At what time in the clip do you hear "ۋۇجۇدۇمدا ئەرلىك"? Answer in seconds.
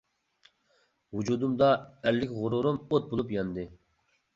1.19-2.37